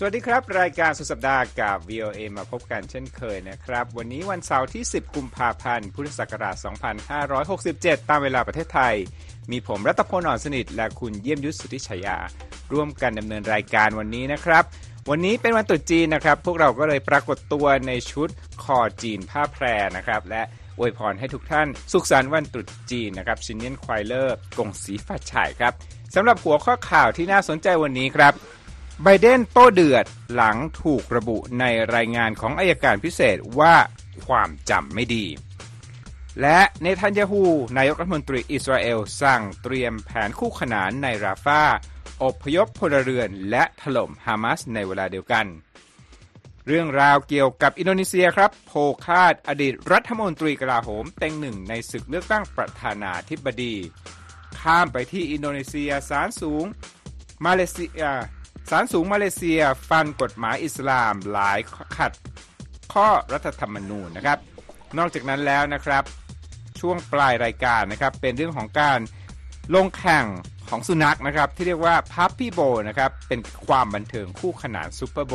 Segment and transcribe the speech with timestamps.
[0.00, 6.56] สวัสดีครับ รายการสุดสัปดาห์กับ VOA มาพบกันเช่นเคยนะครับ วันนี้วันเสาร์ที่ 10 กุมภาพันธ์ พุทธศักราช
[7.32, 8.94] 2567 ตามเวลาประเทศไทย
[9.50, 12.18] มีผมรัตพลอ่อนสนิท และคุณเยี่ยมยุทธสุธิชยา
[12.72, 14.64] ร่วมกันดำเนินรายการวันนี้นะครับ
[15.10, 18.28] วันนี้เป็นวันตรุษจีนนะครับ พวกเราก็เลยปรากฏตัวในชุด
[18.62, 19.64] คอจีนผ้าแพร
[19.96, 20.42] นะครับ และ
[20.78, 25.72] อวยพรให้ทุกท่านสุขสันต์วันตรุษจีนนะครับชินเนียนควายเลอร์กงสีฟ้าฉายครับ
[26.14, 28.34] สำหรับหัวข้อข่าวที่น่าสนใจวันนี้ครับ
[29.02, 33.74] ไบเดนโต้เดือดหลังถูกระบุในรายงานของอายการพิเศษว่า
[34.26, 35.24] ความจำไม่ดี
[36.40, 37.44] และเนทันยาฮู
[37.76, 41.62] นายกรัฐมนตรีอิสราเอลสั่งเตรียมแผนคู่ขนานในราฟา
[42.22, 45.46] อพยพพลเรือนและถล่มฮามาสในเวลาเดียวกัน
[46.66, 48.72] เรื่องราวเกี่ยวกับอินโดนีเซียครับ โพ
[49.06, 53.74] คาดอดีตรัฐมนตรีกลาโหมเต็งหนึ่งในศึกเลือกตั้งประธานาธิบดี
[54.60, 56.64] ข้ามไปที่อินโดนีเซียศาลสูง
[57.44, 58.02] มาเลเซีย
[58.70, 61.58] ศาลสูงมาเลเซียฟันกฎหมายอิสลามหลาย
[61.96, 64.38] ข้อขัดรัฐธรรมนูญนะครับ
[64.98, 66.04] นอกจากนั้นแล้วนะครับ
[66.80, 68.98] ช่วงปลายรายการนะครับ เป็นเรื่องของการ
[69.74, 70.26] ลงแข่ง
[70.68, 75.34] ของสุนัขนะครับ ที่เรียกว่า Puppy Bowl นะครับ เป็นความบันเทิงคู่ขนาน Super Bowl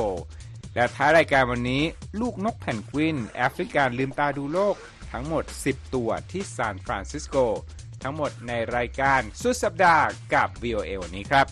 [0.75, 1.83] และท้ายรายการวันนี้
[2.21, 4.75] ลูกนกแพนกวิน แอฟริกันลืมตาดูโลก
[5.11, 7.35] ทั้งหมด 10 ตัวที่ซานฟรานซิสโก
[8.03, 11.47] ทั้งหมดในรายการสุดสัปดาห์กับ VOA วันนี้ครับ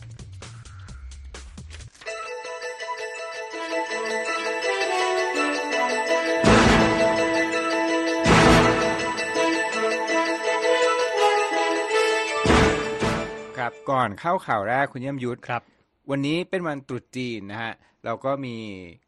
[13.89, 15.61] ก่อนเข้าข่าวแรกคุณเยี่ยมยุทธครับ
[16.09, 17.73] วันนี้เป็นวันตรุษจีนนะฮะ
[18.05, 18.55] เราก็มี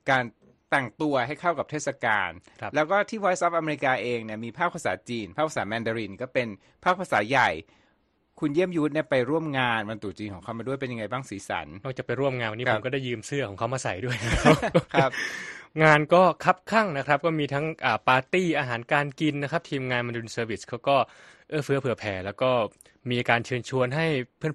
[0.09, 0.23] การ
[0.69, 2.30] แต่งตัวให้เข้ากับเทศกาล
[2.75, 6.47] แล้วก็ที่ Voice of America เองเนี่ยมีภาคภาษาจีน ภาคภาษาแมนดาริน ก็เป็น
[6.84, 7.50] ภาคภาษาใหญ่
[8.40, 14.18] คุณเยี่ยมยุทธเนี่ยไปร่วมงานวันตรุษจีนของเขามาด้วยเป็นยังไงบ้างสีสัน นอกจากไปร่วมงานวันนี้ผมก็ได้ยืมเสื้อของเขามาใส่ด้วย
[14.94, 15.12] ครับ
[15.84, 17.66] งานก็คับคั่งนะครับ ก็มีทั้ง
[18.07, 20.97] ปาร์ตี้อาหารการกินนะครับ ทีมงาน Mandarin Service เขาก็
[21.50, 22.52] เอื้อเฟื้อเผื่อแผ่แล้วก็
[23.12, 24.06] มีการเชิญชวนให้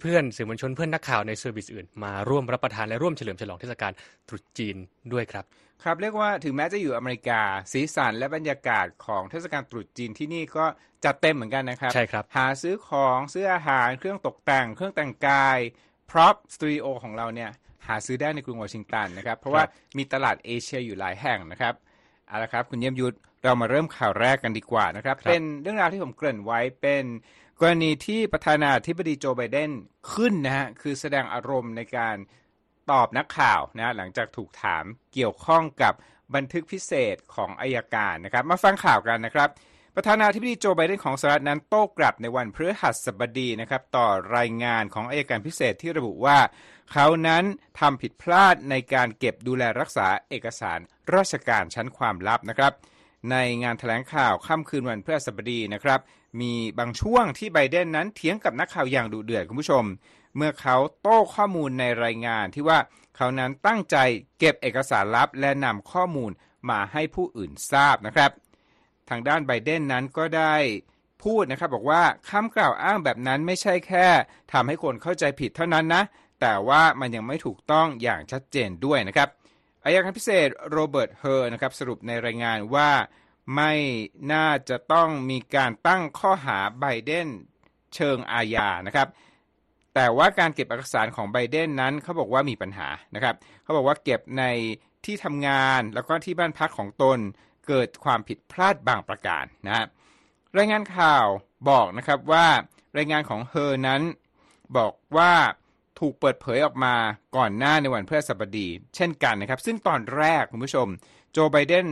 [0.03, 3.93] เพื่อนๆสื่อมวลชนเพื่อนนักข่าวใน service อื่น มาร่วมรับประทานและร่วมเฉลิมฉลองเทศกาล
[4.29, 4.77] ตรุษจีน
[5.13, 5.45] ด้วยครับ
[5.83, 7.41] ครับเรียกว่าถึงแม้จะอยู่อเมริกา
[7.73, 10.65] สีสันและบรรยากาศของเทศกาลตรุษจีนที่นี่ก็
[11.05, 15.59] จัดเต็มเหมือนกันนะครับ ใช่ครับ หาซื้อของซื้ออาหารเครื่องตกแต่ง เครื่องแต่งกาย
[16.11, 17.51] พร็อพสตูดิโอของเราเนี่ย
[17.87, 19.63] หาซื้อได้ในกรุงวอชิงตันนะครับ เพราะว่า
[19.97, 21.75] มีตลาดเอเชียอยู่หลายแห่งนะครับ
[22.29, 27.05] เอาละครับ คุณเยี่ยมยุทธเรามาเริ่มข่าวแรกกันดีกว่านะครับเป็นเรื่องราวที่ผมเกริ่นไว้เป็น
[27.61, 29.71] กรณีที่ประธานาธิบดีโจไบเดน
[30.13, 32.17] ขึ้นนะฮะคือแสดงอารมณ์ในการ
[32.91, 35.95] ตอบนักข่าวนะหลังจากถูกถามเกี่ยวข้องกับ
[36.35, 39.49] บันทึกพิเศษของอายการนะครับ มาฟังข่าวกันนะครับ
[40.01, 46.39] ประธานาธิบดีโจไบเดนของสหรัฐนั้นโต้กลับในวันพฤหัสบดีนะครับต่อรายงานของอายการพิเศษที่ระบุว่า
[46.93, 47.45] เขานั้น
[47.81, 50.79] ทำผิดพลาดในการเก็บดูแลรักษาเอกสาร
[51.15, 52.73] ราชการชั้นความลับนะครับ
[53.31, 56.01] ในงานถแถลงข่าวค่ำคืนวันพฤหัสบดีนะครับ
[56.41, 59.85] มีบางช่วงที่ไบเดนนั้นเถียงกับนักข่าวอย่างดุเดือดคุณผู้ชม
[60.37, 62.79] เมื่อเขาโต้ข้อมูลในรายงานที่ว่า
[63.17, 63.97] เขานั้นตั้งใจ
[64.39, 66.31] เก็บเอกสารลับและนำข้อมูล
[66.71, 68.33] มาให้ผู้อื่นทราบนะครับ
[69.11, 70.55] ทางด้านไบเดนนั้นก็ได้
[71.25, 74.07] พูดนะครับบอกว่าคำกล่าวอ้างแบบนั้นไม่ใช่แค่
[74.53, 76.03] ทำให้คนเข้าใจผิดเท่านั้นนะ
[76.41, 79.29] แต่ว่ามันยังไม่ถูกต้องอย่างชัดเจนด้วยนะครับ
[79.85, 82.91] อายการพิเศษโรเบิร์ตเฮอร์นะครับสรุปในรายงานว่า
[83.57, 83.73] ไม่
[84.33, 87.27] น่าจะต้องมีการตั้งข้อหาไบเดน
[87.95, 89.09] เชิงอาญานะครับ
[89.95, 94.45] แต่ว่าการเก็บเอกสารของไบเดนนั้นเขาบอกว่ามีปัญหานะครับเขาบอกว่าเก็บใน
[95.05, 97.19] ที่ทำงานแล้วก็ที่บ้านพักของตน
[97.69, 99.87] เกิดความผิดพลาดบางประการนะ
[100.57, 101.27] รายงานข่าว
[101.69, 102.47] บอกนะครับว่า
[102.97, 104.03] รายงานของเฮอนั้น
[104.77, 105.33] บอกว่า
[105.99, 106.95] ถูกเปิดเผยออกมา
[107.37, 110.87] ก่อนหน้าในวันพฤหัสบดี เช่นกันนะครับ ซึ่งตอนแรกคุณผู้ชม
[111.33, 111.87] โจไบเดน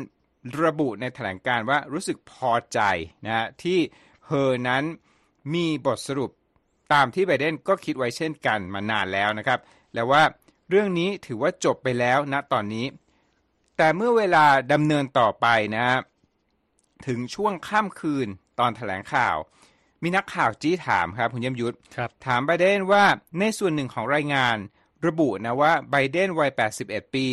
[0.62, 2.80] ระบุในแถลงการว่ารู้สึกพอใจ
[3.26, 3.78] นะที่
[4.26, 4.84] เฮอนั้น
[5.54, 6.30] มีบทสรุป
[6.92, 9.60] ตามที่ไบเดนก็คิดไว้เช่นกันมานานแล้วนะครับ
[9.94, 10.22] แล้วว่า
[10.70, 12.86] เรื่องนี้ถือว่าจบไปแล้วนะตอนนี้
[13.76, 15.46] แต่เมื่อเวลาดำเนินต่อไป
[15.76, 15.86] นะ
[17.06, 18.28] ถึงช่วงค่ำคืน
[18.58, 19.36] ตอนแถลงข่าว
[20.02, 21.76] มีนักข่าวจี้ถามครับ คุณยมยุทธ
[22.26, 23.04] ถามไบเดนว่า
[23.40, 24.56] ในส่วนหนึ่งของรายงาน
[25.06, 26.50] ระบุนะว่าไบเดนวัย
[26.82, 27.26] 81 ปี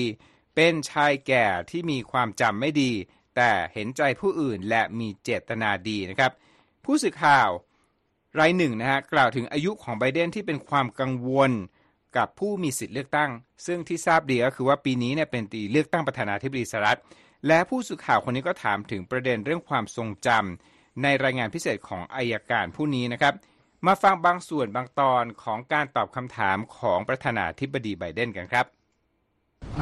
[0.55, 2.91] เป็นชายแก่ที่มีความจำไม่ดี
[3.35, 6.31] แต่เห็นใจผู้อื่นและมีเจตนาดีนะครับ
[6.85, 7.49] ผู้สื่อข่าว
[8.39, 11.51] รายหนึ่งนะฮะกล่าวถึงอายุของไบเดนที่เป็นความกังวล
[12.17, 13.29] กับผู้มีสิทธิ์เลือกตั้ง
[13.65, 16.99] ซึ่งที่ทราบดีก็คือว่าปีนี้เนี่ยเป็นปีเลือกตั้งประธานาธิบดีสหรัฐ
[17.47, 23.33] และผู้สื่อข่าวคนนี้ก็ถามถึงประเด็นเรื่องความทรงจำในรายงานพิเศษของอายการผู้นี้นะครับ
[23.87, 28.65] มาฟังบางส่วนบางตอนของการตอบคำถามของประธานาธิบดีไบเดนกันครับ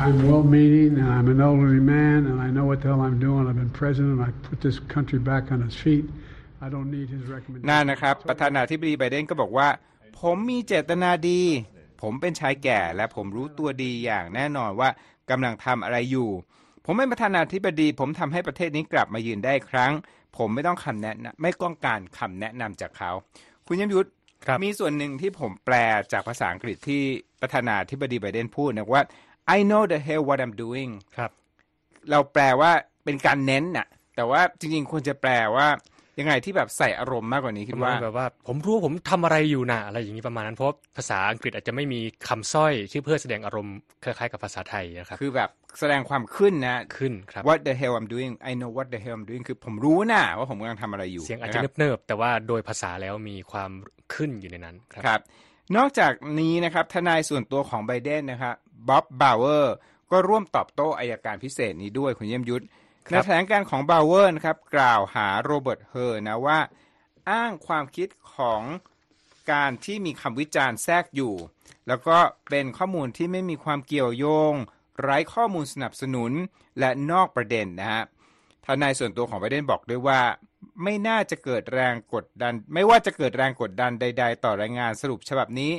[0.03, 3.19] I'm well meaning and I'm an elderly man and I know what the hell I'm
[3.27, 3.43] doing.
[3.49, 4.15] I've been president.
[4.27, 6.05] I put this country back on its feet.
[6.65, 7.69] I don't need his recommendation.
[7.69, 9.69] นั่นนะครับ ประธานาธิบดีไบเดนก็บอกว่า
[10.21, 11.41] ผมมีเจตนาดี
[12.01, 14.89] ผมเป็นชายแก่ และผมรู้ตัวดีอย่างแน่นอนว่า
[15.29, 16.29] กำลังทำอะไรอยู่
[16.85, 19.91] ผมเป็นประธานาธิบดี ผมทำให้ประเทศนี้กลับมายืนได้อีกครั้ง
[20.37, 23.11] ผมไม่ต้องคำแนะนำไม่ต้องการคำแนะนำจากเขา
[23.67, 24.09] คุณยมยุทธ
[24.45, 25.75] ครับมีส่วนหนึ่งที่ผมแปล
[26.13, 27.01] จากภาษาอังกฤษที่
[27.41, 29.03] ประธานาธิบดีไบเดนพูดนะว่า
[29.55, 31.31] I know the hell what I'm doing ครับ
[32.09, 32.71] เราแปลว่า
[33.03, 35.67] เป็นการเน้นน่ะ แต่ว่าจริงๆ ควรจะแปลว่า
[36.21, 53.71] ยังไงที่แบบใส่อารมณ์มากกว่านี้คิดว่าแบบว่า ผมรู้ว่าผมทำอะไรอยู่นะอะไรอย่างนี้ประมาณนั้นเพราะว่าภาษาอังกฤษอาจจะไม่มีคำสร้อยที่เพื่อแสดงอารมณ์คล้ายๆกับภาษาไทยนะครับคือแบบแสดงความขึ้นนะขึ้นครับ What the hell I'm doing I know what the hell I'm doing คือผมรู้นะว่าผมกำลังทำอะไรอยู่เสียงอาจจะนครับเนิบๆแต่ว่าโดยภาษาแล้วมีความ
[54.13, 55.21] ขึ้นอยู่ในนั้นครับครับ
[55.77, 58.55] นอกจากนี้นะครับทนายส่วนตัวของไบเดนนะครับ
[58.89, 59.75] บ๊อบบาวเวอร์
[60.11, 62.65] ก็ร่วมตอบโต้อัยการพิเศษนี้ด้วยคุณเยี่ยมยุทธค
[63.09, 66.59] ในรับแถลงการณ์ของบาวเวอร์นะครับกล่าวหาโรเบิร์ตเฮอร์นะว่า
[67.29, 68.61] อ้างความคิดของ
[69.51, 71.33] การที่มีคำวิจารณ์แทรกอยู่
[71.87, 72.17] แล้วก็
[72.49, 74.53] เป็นข้อมูลที่ไม่มีความเกี่ยวโยง
[75.01, 76.31] ไร้ข้อมูลสนับสนุน
[76.79, 78.03] และนอกประเด็นนะฮะ
[78.65, 80.21] ทนายส่วนตัวของไบเดนบอกด้วยว่า
[80.83, 85.73] ไม่น่าจะเกิดแรงกดดัน ไม่ว่าจะเกิดแรงกดดันใด ๆ ต่อรายงานสรุปฉบับนี้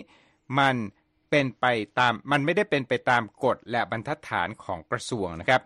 [0.59, 0.75] มัน
[1.31, 1.67] เป็นไป
[1.99, 5.63] ตามมันไม่ได้เป็นไปตามกฎและบรรทัดฐานของกระทรวงนะครับ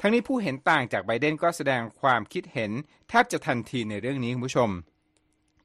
[0.00, 2.70] ทั้งนี้ผู้เห็นต่างจากไบเดนก็แสดงความคิดเห็น
[3.08, 4.70] แทบจะทันทีในเรื่องนี้คุณผู้ชม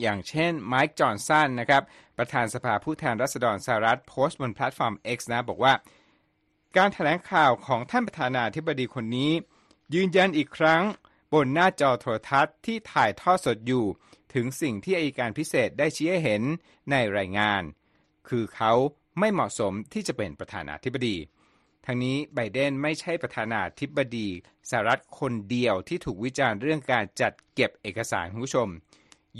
[0.01, 1.83] อย่างเช่นไมค์จอห์นสันนะครับ
[2.17, 5.73] ประธานสภาผู้แทนราษฎรสหรัฐโพสต์บนแพลตฟอร์ม X นะบอกว่า
[6.77, 9.31] การแถลงข่าวของท่านประธานาธิบดีคนนี้
[9.93, 10.83] ยืนยันอีกครั้ง
[11.33, 13.85] บนหน้าจอโทรทัศน์ที่ถ่ายทอดสดอยู่
[14.33, 16.41] ถึงสิ่งที่อัยการพิเศษได้ชี้ให้เห็น
[16.91, 17.61] ในรายงาน
[18.29, 18.73] คือเขา
[19.19, 21.15] ไม่เหมาะสมที่จะเป็นประธานาธิบดี
[21.85, 24.27] ทั้งนี้ไบเดนไม่ใช่ประธานาธิบดี
[24.69, 28.67] สหรัฐคนเดียวที่ถูกวิจารณ์เรื่องการจัดเก็บเอกสารคุณผู้ชม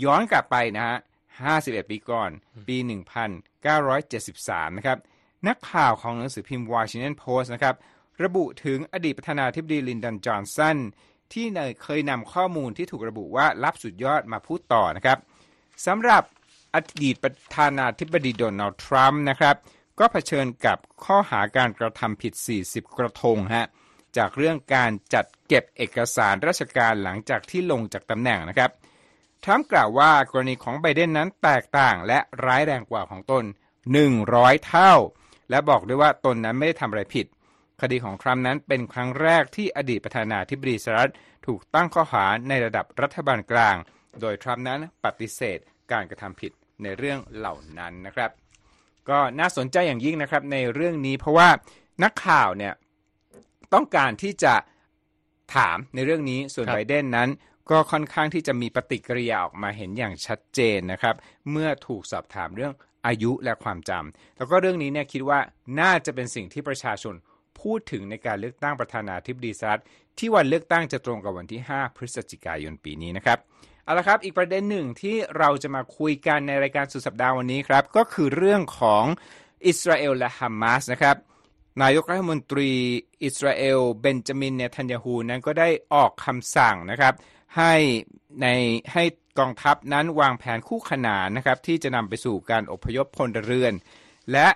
[0.04, 0.96] ย้อนกลับไปนะฮะ
[1.44, 2.30] 51 ปีก่อน
[2.68, 2.76] ปี
[3.96, 4.98] 1973 นะครับ
[5.48, 7.74] นักข่าวของหนังสือพิมพ์ Washington Post นะครับ
[8.22, 10.76] ระบุถึงอดีตประธานาธิบดีลินดอนจอห์นสัน
[11.32, 11.46] ที่
[11.82, 15.18] เคยนำข้อมูลที่ถูกระบุว่ารับสุดยอดมาพูดต่อนะครับ
[15.86, 16.22] สำหรับ
[16.74, 19.56] อดีตประธานาธิบดีโดนัลด์ทรัมป์นะครับ
[19.98, 22.32] ก็เผชิญกับข้อหาการกระทำผิด
[22.64, 23.66] 40 กระทงฮะ
[24.16, 28.70] จากเรื่องการจัดเก็บเอกสารราชการหลังจากที่ลงจากตำแหน่งนะครับ
[29.44, 33.44] ทรัมป์กล่าวว่ากรณีของไบเดนนั้นแตกต่างและร้ายแรงกว่าของตน
[34.04, 34.92] 100 เท่า
[35.50, 37.26] และบอกด้วยว่าตนนั้นไม่ได้ทำอะไรผิด
[37.80, 41.12] คดีของทรัมป์นั้นเป็นครั้งแรกที่อดีตประธานาธิบดีสหรัฐ
[41.46, 43.76] ถูกตั้งข้อหาในระดับรัฐบาลกลาง
[44.20, 45.58] โดยทรัมป์นั้นปฏิเสธ
[45.92, 46.52] การกระทำผิด
[46.82, 48.30] ในเรื่องเหล่านั้นนะครับ
[49.10, 51.48] ก็น่าสนใจอย่างยิ่งนะครับในเรื่องนี้ เพราะว่า
[52.02, 52.72] นักข่าวเนี่ย
[53.74, 54.54] ต้องการที่จะ
[55.54, 57.28] ถามในเรื่องนี้ส่วนครับไบเดนนั้น
[57.70, 61.14] ก็ค่อนข้างที่จะมีปฏิกิริยาออกมาเห็นอย่างชัดเจนนะครับ
[61.50, 62.72] เมื่อถูกสอบถามเรื่อง
[63.06, 65.40] อายุและความจำแล้วก็เรื่องนี้เนี่ยคิดว่า
[65.80, 67.14] น่าจะเป็นสิ่งที่ประชาชน
[67.60, 69.82] พูดถึงในการเลือกตั้งประธานาธิบดีสหรัฐ
[70.18, 73.38] ที่วันเลือกตั้งจะตรงกับวันที่ 5 พฤศจิกายนปีนี้นะครับ
[73.86, 79.04] เอาละครับ อีกประเด็นหนึ่งที่เราจะมาคุยกันในรายการสุดสัปดาห์วันนี้ครับ ก็คือเรื่องของ
[79.66, 81.16] อิสราเอลและฮามาสนะครับ
[81.82, 82.70] นายกรัฐมนตรี
[83.24, 87.14] อิสราเอลเบนจามินเนทันยาฮูนั้นก็ได้ออกคำสั่งนะครับ
[87.56, 87.74] ให้
[88.42, 88.46] ใน
[88.92, 89.04] ให้
[89.38, 93.74] กองทัพนั้นวางแผนคู่ขนานนะครับที่จะนำไปสู่การอพยพพลเรือน
[94.32, 94.48] และ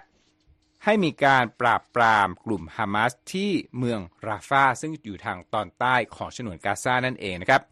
[0.85, 7.63] ให้มีการปราบปรามกลุ่มฮามาสที่เมืองราฟาซึ่งอยู่ทางตอนใต้ของฉนวนกาซานั่นเองนะครับ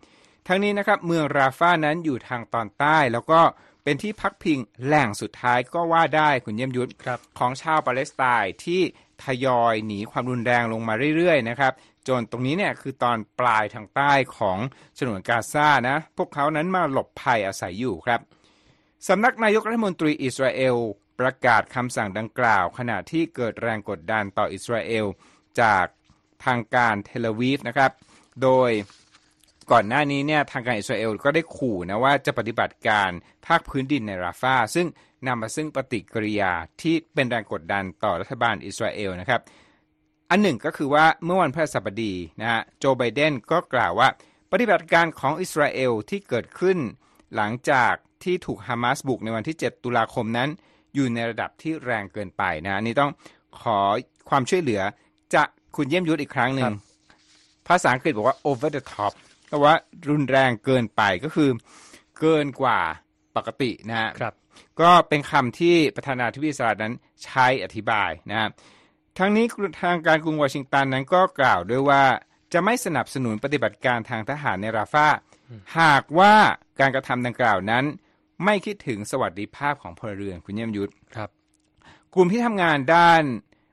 [0.51, 3.41] ทั้งนี้นะครับเมืองราฟานั้นอยู่ทางตอนใต้ แล้วก็
[3.85, 8.81] เป็นที่พักพิงแหล่งสุดท้ายก็ว่าได้คุณเยี่ยมยุทธครับของชาวปาเลสไตน์ที่
[9.25, 11.73] ทยอยหนีความรุนแรงลงมาเรื่อยๆนะครับ
[12.09, 14.59] จนตรงนี้เนี่ยคือตอนปลายทางใต้ของ
[14.99, 18.21] ฉนวนกาซานะ พวกเขานั้นมาหลบภัยอาศัยอยู่ครับ
[19.09, 20.77] สำนักนายกรัฐมนตรีอิสราเอล
[21.21, 25.07] ประกาศคำสั่งดังกล่าว ขณะที่เกิดแรงกดดันต่ออิสราเอล
[25.61, 25.85] จาก
[26.45, 27.91] ทางการเทลอาวีฟนะครับ
[28.43, 28.71] โดย
[29.73, 33.11] ก่อนหน้านี้เนี่ยทางการอิสราเอลก็ได้ขู่นะว่าจะปฏิบัติการ
[33.47, 34.87] ภาคพื้นดินในราฟาซึ่ง
[35.27, 39.41] นำมาซึ่งปฏิกิริยาที่เป็นแรงกดดันต่อรัฐบาลอิสราเอลนะครับ
[40.31, 44.09] อันหนึ่งก็คือว่าเมื่อวันพฤหัสบดีนะฮะโจไบเดนก็กล่าวว่า
[44.53, 46.79] ปฏิบัติการของอิสราเอลที่เกิดขึ้น
[47.37, 47.95] หลังจาก
[48.25, 50.49] ที่ถูกฮามาสบุกในวันที่ 7 ตุลาคมนั้น
[50.95, 53.11] อยู่ในระดับที่แรงเกินไปนะอันนี่ต้อง
[53.61, 53.79] ขอ
[54.29, 54.83] ความช่วยเหลือ
[55.35, 55.43] จะ
[55.77, 56.79] คุณเยี่ยมยุทธอีกครั้งหนึ่ครังบ
[57.69, 59.13] ภาษาอังกฤษบอกว่า over the top
[59.51, 59.75] ก็ว่า
[60.11, 61.51] รุนแรงเกินไปก็คือ
[62.21, 62.81] เกินกว่า
[63.37, 64.35] ปกตินะฮะครับ
[64.81, 68.49] ก็เป็นคำที่ประธานาธิบดีสหรัฐนั้นใช้อธิบายนะฮะ
[69.19, 69.45] ทั้งนี้
[69.83, 72.05] ทางการกรุงวอชิงตันนั้นก็กล่าวด้วยว่า
[72.53, 75.07] จะไม่สนับสนุนปฏิบัติการทางทหารในราฟา
[75.81, 76.35] หากว่า
[76.81, 77.85] การกระทำดังกล่าวนั้น
[78.45, 81.31] ไม่คิดถึงสวัสดิภาพของพลเรือนคุณเยี่ยมยุทธครับ
[82.15, 83.23] กลุ่มที่ทำงานด้าน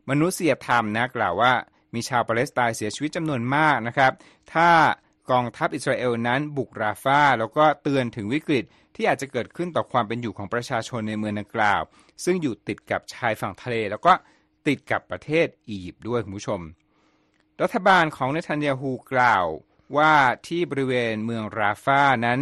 [0.09, 1.53] มนุษยธรรมนะกล่าวว่า
[1.93, 4.11] มีชาวปาเลสไตน์เสียชีวิตจำนวนมากนะครับ
[4.53, 4.69] ถ้า
[5.31, 8.65] กองทัพอิสราเอลนั้นบุกราฟาแล้วก็เตือนถึงวิกฤต
[8.95, 11.81] ที่อาจจะเกิดขึ้นต่อความเป็นอยู่ของประชาชนในเมืองดังกล่าว
[12.23, 14.13] ซึ่งอยู่ติดกับชายฝั่งทะเล แล้วก็
[14.67, 16.59] ติดกับประเทศอียิปต์ด้วยคุณผู้ชม
[17.61, 19.45] รัฐบาลของเนทันยาฮูกล่าว
[19.97, 20.13] ว่า
[20.47, 22.39] ที่บริเวณเมืองราฟานั้น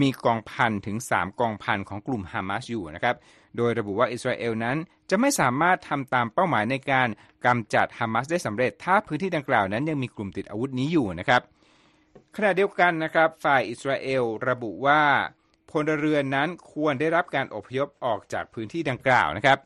[0.00, 3.16] มีกองพันถึง 3 กองพันของกลุ่มฮามาสอยู่นะครับ
[3.56, 4.76] โดยระบุว่าอิสราเอลนั้น
[5.10, 7.08] จะไม่สามารถทำตามเป้าหมายในการ
[7.46, 11.42] กำจัดฮามาสได้สำเร็จ ถ้าพื้นที่ดังกล่าวนั้นยังมีกลุ่มติดอาวุธนี้อยู่นะครับ
[12.36, 15.02] ขณะเดียวกันนะครับ ฝ่ายอิสราเอลระบุว่า
[15.70, 19.58] พลเรือนนั้นควรได้รับการอพยพออกจากพื้นที่ดังกล่าวนะครับ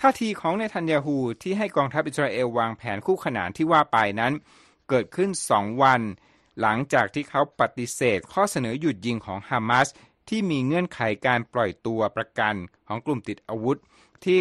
[0.00, 4.32] ท่าทีของเนทันยาฮูที่ให้กองทัพอิสราเอลวางแผนคู่ขนานที่ว่าไปนั้น
[4.88, 6.00] เกิดขึ้น 2 วัน
[6.60, 9.88] หลังจากที่เขาปฏิเสธข้อเสนอหยุดยิงของฮามาส
[10.28, 12.54] ที่มีเงื่อนไขการปล่อยตัวประกัน
[12.88, 13.78] ของกลุ่มติดอาวุธ
[14.24, 14.40] ที่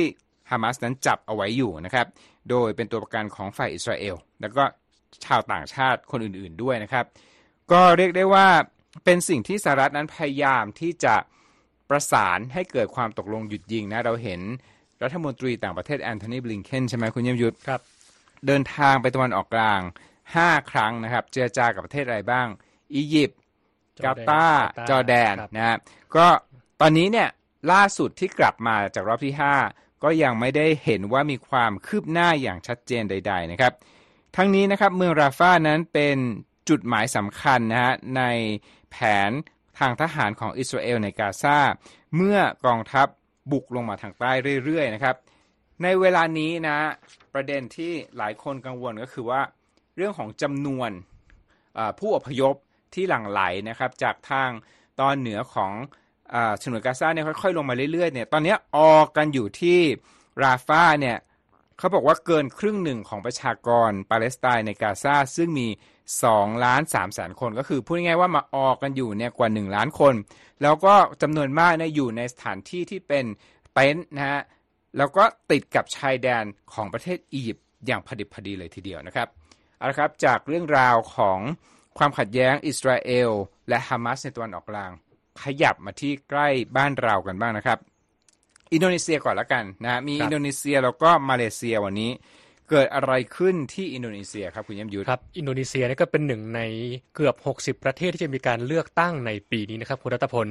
[0.51, 2.07] ฮามาสนั้นจับเอาไว้อยู่นะครับ
[2.49, 4.63] โดยเป็นตัวประกันของฝ่ายอิสราเอล แล้วก็
[5.25, 7.05] ชาวต่างชาติคนอื่นๆด้วยนะครับ
[7.71, 8.47] ก็เรียกได้ว่า
[9.05, 11.15] เป็นสิ่งที่สหรัฐนั้นพยายามที่จะ
[11.89, 14.41] ประสานให้เกิดความตกลงหยุดยิงนะเราเห็น
[15.03, 17.81] รัฐมนตรีต่างประเทศแอนโทนีบลิงเคนใช่ไหมคุณเยี่ยมยุทธครับ
[18.47, 19.81] เดินทางไปตะวันออกกลาง
[20.25, 22.47] 5 ครั้งนะครับ เจรจากับประเทศอะไรบ้าง
[22.93, 23.39] อียิปต์
[24.05, 25.77] กาตาร์จอร์แดนครับนะฮะ
[26.15, 26.27] ก็
[26.81, 27.29] ตอนนี้เนี่ย
[27.71, 29.33] ล่าสุดที่กลับมาจากรอบที่
[29.69, 33.73] 5 ก็ยังไม่ได้เห็นว่ามีความคืบหน้าอย่างชัดเจนใด ๆ นะครับ
[34.35, 36.17] ทั้งนี้นะครับเมืองราฟานั้นเป็น
[36.69, 38.23] จุดหมายสำคัญนะฮะใน
[38.91, 38.97] แผ
[39.29, 39.31] น
[39.79, 41.57] ทางทหารของอิสราเอลในกาซา
[42.15, 43.07] เมื่อกองทัพ
[43.51, 44.31] บุกลงมาทางใต้
[44.63, 45.15] เรื่อยๆนะครับ
[45.83, 46.77] ในเวลานี้นะ
[47.33, 49.41] ประเด็นที่หลายคนกังวลก็คือว่า
[49.95, 50.91] เรื่องของจำนวน
[51.99, 52.55] ผู้อพยพ
[52.93, 54.49] ที่หลั่งไหลนะครับจากทาง
[54.99, 55.71] ตอนเหนือของ
[56.61, 59.79] ฉนวนกาซาเนี่ยค่อยๆ ลงมาเรื่อยๆเนี่ยตอนนี้ออกกันอยู่ที่
[60.43, 61.17] ราฟาเนี่ย
[61.79, 65.67] เขาบอกว่าเกินครึ่งหนึ่งของประชากรปาเลสไตน์ในกาซาซึ่งมี
[66.15, 70.13] 2ล้าน3แสนคนก็คือพูดง่ายๆว่ามาออกกันอยู่เนี่ยกว่า 1 ล้านคน
[70.61, 73.25] แล้วก็จำนวนมากเนี่ยอยู่ในสถานที่ที่เป็น
[73.73, 74.41] เต็นท์นะฮะ
[74.97, 76.43] แล้วก็ติดกับชายแดน
[76.73, 79.27] ของประเทศอียิปต์อย่างพอดิบพอดีเลยทีเดียวนะครับ
[79.77, 81.39] เอาละครับจากเรื่องราวของ
[81.97, 83.31] ความขัดแย้งอิสราเอล
[83.69, 84.91] และฮามาสในตะวันออกกลาง
[85.43, 87.79] ขยับมาที่ใกล้บ้านเรากันบ้างนะครับ
[88.73, 92.11] อินโดนีเซียก่อนละกันนะมีครับอินโดนีเซียแล้วก็มาเลเซียวันนี้
[92.69, 96.61] เกิดอะไรขึ้นที่อินโดนีเซียครับคุณเยี่ยมยุทธครับอินโดนีเซียนี่ก็เป็นหนึ่งใน
[97.15, 100.47] เกือบ 60 ประเทศที่จะมีการเลือกตั้งในปีนี้นะครับคุณรัตพล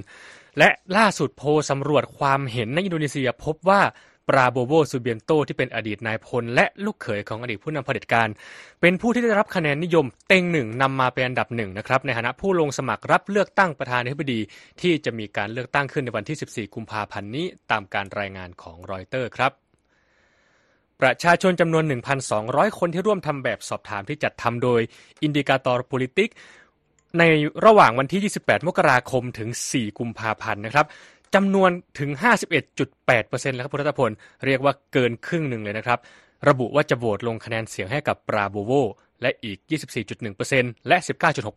[0.59, 3.81] และล่าสุดโพลสำรวจความเห็นในอินโดนีเซียพบว่า
[4.29, 8.29] ปราโบโวซูเบียนโตที่เป็นอดีตนายพล และลูกเขยของอดีตผู้นำเผด็จการ
[8.81, 14.41] เป็นผู้ที่ได้รับคะแนนนิยมเต็งหนึ่งนำมาเป็นอันดับหนึ่งนะครับในฐานะผู้ลงสมัครรับเลือกตั้งประธานาธิบดี
[14.81, 19.53] ที่จะมีการเลือกตั้งขึ้นในวันที่ 14 กุมภาพันธ์นี้ตามการรายงานของรอยเตอร์ครับ
[21.01, 21.85] ประชาชนจำนวน
[22.31, 24.81] 1,200 คนที่ร่วมทำแบบสอบถามที่จัดทำโดย
[25.23, 26.31] อินดิกาตอร์ Politik
[27.19, 27.23] ใน
[27.67, 30.87] ระหว่างวันที่ 28 มกราคมถึง 4 กุมภาพันธ์นะครับ
[31.35, 32.11] จำนวนถึง
[32.85, 34.11] 51.8%แล้วครับพุทธพล
[34.47, 35.99] เรียกว่าเกินครึ่งหนึ่งเลยนะครับ
[36.49, 38.73] ระบุว่าจะโหวตลงคะแนนเสียงให้กับปราโบโว
[39.23, 39.59] และอีก
[40.25, 40.97] 24.1%และ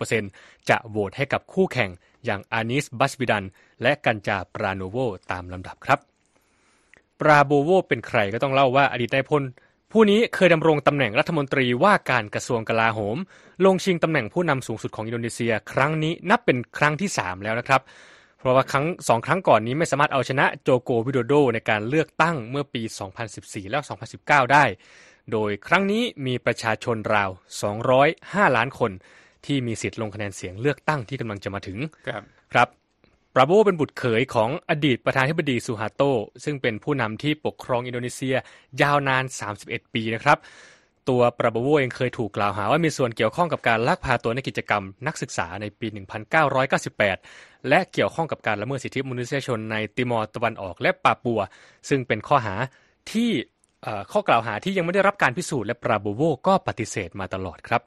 [0.06, 1.90] 19.6%จะโหวตให้กับคู่แข่ง
[2.26, 3.46] อย่างอานีสบาสวีดัน
[3.82, 4.98] และกันจาร์ ปราโนโว
[5.32, 6.00] ตามลำดับครับ
[7.22, 9.44] ปราโบโวเป็นใครก็ต้องเล่าว่าอดีตนายพล
[9.92, 13.18] ผู้นี้เคยดำรงตำแหน่งรัฐมนตรีว่าการกระทรวงกลาโหม
[13.66, 17.82] ลงชิงตำแหน่งผู้นำสูงสุดของอินโดนีเซีย ครั้งนี้นับเป็นครั้งที่ 3 แล้วนะครับ
[18.42, 22.82] เพราะว่าครั้งสองครั้งก่อนนี้ไม่สามารถเอาชนะโจโกวิโดโดในการเลือกตั้งเมื่อปี
[23.26, 23.80] 2014 และ
[24.16, 24.64] 2019 ได้
[25.32, 27.30] โดยครั้งนี้มีประชาชนราว
[27.94, 28.92] 205 ล้านคน
[29.46, 32.68] ที่มีสิทธิ์ลงคะแนนเสียงเลือกตั้งที่กำลังจะมาถึง ครับครับ
[33.36, 36.02] ปราโบเป็นบุตรเขยของอดีตประธานาธิบดีซูฮาโต
[36.44, 38.36] ซึ่งเป็นผู้นำที่ปกครองอินโดนีเซีย
[38.82, 39.24] ยาวนาน
[39.60, 40.38] 31 ปีนะครับ
[41.10, 45.88] ตัวปราโบเองเคยถูกกล่าวหาว่ามีส่วนเกี่ยวข้องกับการลักพาตัวในกิจกรรมนักศึกษาในปี
[46.52, 51.40] 1998 และเกี่ยวข้องกับการละเมิดสิทธิมนุษยชนในติมอร์ตะวันออกและปาปัว
[51.90, 52.56] ซึ่งเป็นข้อหา
[53.12, 53.30] ที่
[54.12, 57.82] ข้อกล่าวหาที่ยังไม่ได้รับการพิสูจน์และปราโบโวก็ปฏิเสธมาตลอดครับ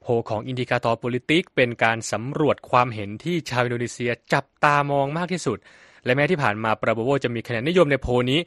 [0.00, 5.58] โพลของอินดิกาตอร์ Politik เป็นการสำรวจความเห็นที่ชาวอินโดนีเซียจับตามองมากที่สุด
[6.04, 8.40] และแม้ที่ผ่านมาปราโบโวจะมีคะแนนนิยมในโพลนี้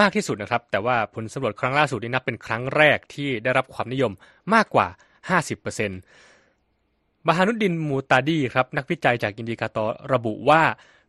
[0.00, 4.12] มากที่สุดนะครับ แต่ว่าผลสำรวจครั้งล่าสุดนี้นับเป็นครั้งแรกที่ได้รับความนิยม
[4.54, 4.86] มากกว่า
[5.30, 10.62] 50%บูร์ฮานุดดินมูห์ตาดีครับนักวิจัยจากอินดิกาตอร์ระบุว่า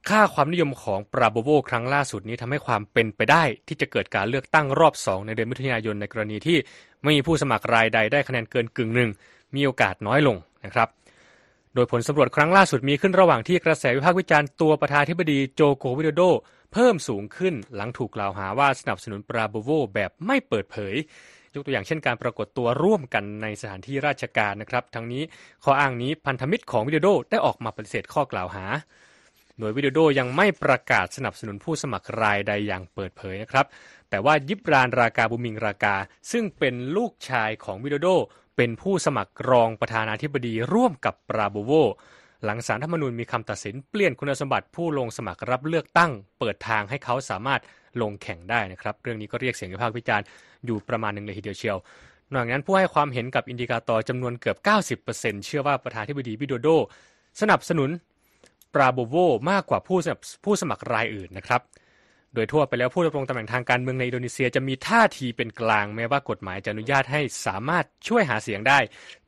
[0.10, 6.58] ค่าความนิยมของปราโบโวครั้งล่าสุดนี้ทำให้ความเป็นไปได้ ที่จะเกิดการเลือกตั้งรอบ 2 ในเดือนมิถุนายนในกรณีที่
[7.04, 9.10] ไม่มีผู้สมัครรายใดได้คะแนนเกินกึ่งหนึ่ง
[9.56, 10.88] มีโอกาสน้อยลงนะครับ
[11.74, 16.22] โดยผลสำรวจครั้งล่าสุดมีขึ้นระหว่างที่กระแสวิพากษ์วิจารณ์ตัวประธานธิบดีโจโกวิโดโด
[16.74, 20.96] เพิ่มสูงขึ้นหลังถูกกล่าวหาว่าสนับสนุนปราโบโวแบบไม่เปิดเผย
[21.56, 25.24] ยกตัวอย่างเช่นการปรากฏตัวร่วมกันในสถานที่ราชการนะครับทั้งนี้
[25.64, 28.66] ข้ออ้างนี้พันธมิตรของวิโดโดได้ออกมาปฏิเสธข้อกล่าวหา
[29.60, 33.66] โดยวิโดโดยังไม่ประกาศสนับสนุนผู้สมัครรายใดอย่างเปิดเผยนะครับ
[34.10, 35.96] แต่ว่ายิบรานรากาบุมิงรากา
[36.32, 38.08] ซึ่งเป็นลูกชายของวิโดโด
[38.58, 41.72] เป็นผู้สมัครรองประธานาธิบดีร่วมกับปราโบโว
[42.46, 47.62] หลังศาลรัฐธรรมนูญมีคำตัดสินเปลี่ยนคุณสมบัติผู้ลงสมัครรับเลือกตั้ง เปิดทางให้เขาสามารถ
[48.02, 50.26] ลงแข่งได้นะครับ เรื่องนี้ก็เรียกเสียงวิพากษ์วิจารณ์
[50.66, 51.78] อยู่ประมาณหนึ่งเลยทีเดียวเชียว
[52.32, 54.58] นอกจากนั้นผู้ให้ความเห็นกับอินดิกาตอร์จำนวนเกือบ
[55.06, 56.68] 90%เชื่อว่าประธานาธิบดีวิโดโด
[57.42, 57.90] สนับสนุน
[58.74, 59.16] ปราโบโว
[59.52, 61.62] มากกว่าผู้สมัครผู้สมัครรายอื่นนะครับ
[62.34, 68.80] โดยทั่วไปแล้วผู้ดำรงตำแหน่งทางการเมืองในอินโดนีเซียจะมีท่าทีเป็นกลาง แม้ว่ากฎหมายจะอนุญาตให้สามารถช่วยหาเสียงได้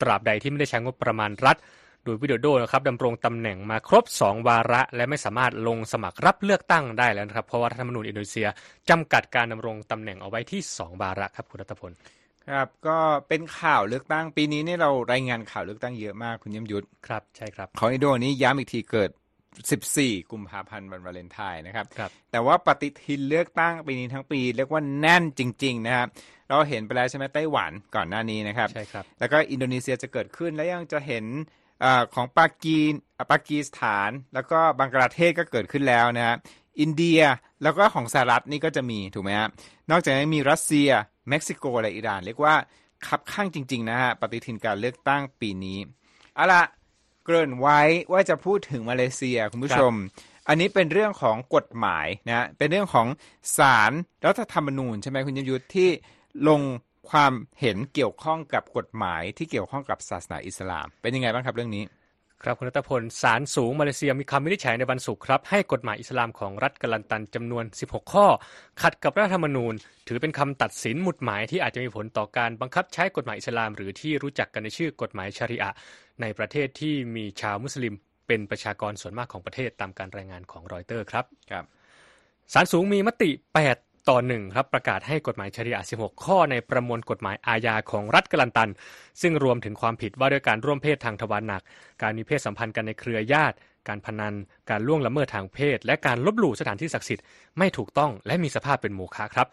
[0.02, 1.58] ตราบใดที่ไม่ได้ใช้งบประมาณรัฐ
[2.04, 8.48] โดยวิโดโดนะครับดำรงตำแหน่งมาครบ 2 วาระ และไม่สามารถลงสมัครรับเลือกตั้งได้แล้วนะครับ เพราะว่ารัฐธรรมนูญอินโดนีเซีย
[8.90, 11.92] จำกัดการดำรงตำแหน่งเอาไว้ที่ 2 วาระครับคุณรัตพล
[12.50, 19.10] ครับก็เป็นข่าวเลือกตั้งปีนี้เนี่ยเรารายงานข่าวเลือกตั้งเยอะมากคุณเยี่ยมยุทธครับใช่ครับของอินโดนี้ย้ำอีกทีเกิด
[19.70, 26.08] 14 กุมภาพันธ์วันวาเลนไทน์นะครับครับแต่ว่าปฏิทินเลือกตั้งปีนี้ทั้งปีเรียกว่าแน่นจริง ๆ นะครับ
[26.48, 31.26] เราเห็นไปแล้วใช่ไหมไต้หวันก่อนหน้านี้นะครับใช่ครับแล้วก็อินโดนีเซียจะเกิดขึ้นแล้วยังจะเห็น
[31.84, 36.36] อาของปากีนอ่าปากีสถาน แล้วก็บังกลาเทศก็เกิดขึ้นแล้วนะฮะ
[36.80, 37.22] อินเดีย
[37.64, 39.50] แล้วก็ของสหรัฐนี่ก็จะมีถูกไหมฮะ
[39.92, 40.90] นอกจากนี้มีรัสเซีย
[41.30, 42.56] เม็กซิโกและอิหร่านเรียกว่า
[43.08, 45.78] คับข้างจริง ๆ นะฮะปฏิทินการเลือกตั้งปีนี้
[46.36, 46.64] เอาละ
[47.24, 47.80] เกริ่นไว้
[48.12, 49.94] ว่าจะพูดถึงมาเลเซียคุณผู้ชม
[50.48, 53.08] อันนี้เป็นเรื่องของกฎหมายนะเป็นเรื่องของ
[53.58, 53.92] ศาล
[54.24, 55.90] รรัฐธรรมนูญใช่ไหมคุณยมยุทธที่
[56.48, 56.62] ลง
[57.10, 61.84] ความเห็นเกี่ยวข้องกับกฎหมายที่เกี่ยวข้องกับศาสนาอิสลาม เป็นยังไงบ้างครับเรื่องนี้
[62.44, 68.28] ครับคุณรัตพลศาลสูงมาเลเซียมีคำวินิจฉัยในวันศุกร์ครับให้กฎหมายอิสลามของรัฐกาลันตันจำนวน 16 ข้อ
[68.82, 69.74] ขัดกับรัฐธรรมนูญ
[70.08, 75.76] ถือเป็นคำตัดสินหมุดหมายที่อาจจะมีผลต่อการบังคับใช้กฎหมายอิสลาม หรือที่รู้จักกันในชื่อกฎหมายชาริอะห์
[76.22, 77.94] ในประเทศที่มีชาวมุสลิม
[78.28, 81.66] เป็นประชากรส่วนมากของประเทศตามการรายงานของรอยเตอร์ครับครับ
[82.54, 83.30] ศาลสูงมีมติ
[83.68, 88.70] 8 ต่อ1ครับประกาศให้กฎหมายชริอะห์16 ข้อในประมวลกฎหมายอาญาของรัฐกาลันตัน
[89.22, 91.62] ซึ่งรวมถึงความผิดว่าด้วยการร่วมเพศทางทวารหนัก
[92.02, 93.56] การมีเพศสัมพันธ์กันในเครือญาติ
[93.88, 94.34] การพนัน
[94.70, 97.26] การล่วงละเมิดทางเพศ และการลบหลู่สถานที่ศักดิ์สิทธิ์
[97.58, 99.48] ไม่ถูกต้องและมีสภาพเป็นโมฆะครับ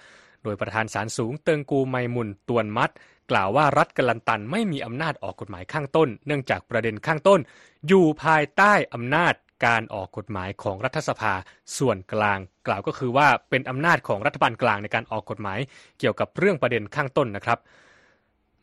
[0.44, 2.90] โดยประธานศาลสูงเติงกูไมมุนตวนมัด
[3.30, 7.40] กล่าวว่ารัฐกาลันตันไม่มีอำนาจออกกฎหมายข้างต้น เนื่องจากประเด็นข้างต้น
[7.88, 9.34] อยู่ภายใต้อำนาจ
[9.66, 11.32] การออกกฎหมายของรัฐสภา
[11.78, 15.58] ส่วนกลาง กล่าวก็คือว่าเป็นอำนาจของรัฐบาลกลางในการออกกฎหมาย
[15.98, 17.58] เกี่ยวกับเรื่องประเด็นข้างต้นนะครับ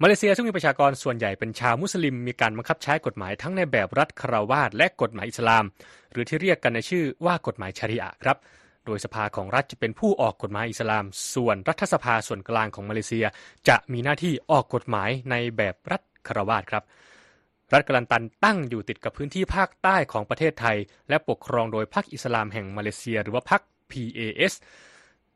[0.01, 5.63] มาเลเซียซึ่งมีประชากรส่วนใหญ่เป็นชาวมุสลิม มีการบังคับใช้กฎหมายทั้งในแบบรัฐคาราวาสและกฎหมายอิสลาม
[6.11, 8.37] หรือที่เรียกกันในชื่อว่ากฎหมายชาริอะครับ
[8.85, 13.25] โดยสภาของรัฐจะเป็นผู้ออกกฎหมายอิสลาม ส่วนรัฐสภาส่วนกลางของมาเลเซีย
[13.67, 16.83] จะมีหน้าที่ออกกฎหมายในแบบรัฐคารวาสครับ
[17.73, 20.77] รัฐกลันตันตั้งอยู่ติดกับพื้นที่ภาคใต้ของประเทศไทย
[21.09, 24.53] และปกครองโดยพรรคอิสลามแห่งมาเลเซีย หรือว่าพรรค PAS